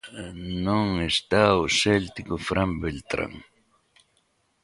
Non 0.65 0.85
está 1.11 1.43
o 1.63 1.65
céltico 1.81 2.33
Fran 2.47 2.71
Beltrán. 2.83 3.33